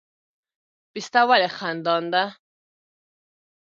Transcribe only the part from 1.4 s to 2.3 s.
خندان ده؟